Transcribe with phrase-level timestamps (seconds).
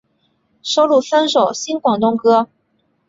[0.63, 2.47] 收录三首新广东歌。